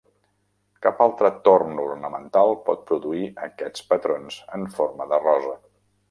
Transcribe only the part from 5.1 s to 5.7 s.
de rosa.